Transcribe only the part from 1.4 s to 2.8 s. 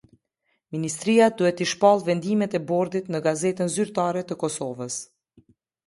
duhet t'i shpallë Vendimet e